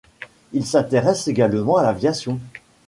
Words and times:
Il 0.53 0.65
s'intéresse 0.65 1.27
également 1.27 1.77
à 1.77 1.83
l'aviation. 1.83 2.39